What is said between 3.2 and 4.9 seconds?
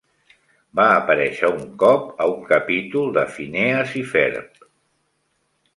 "Phineas y Ferb"